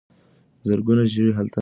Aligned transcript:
زرګونه 0.67 1.03
ژوي 1.13 1.31
هلته 1.37 1.41
اوسي. 1.43 1.49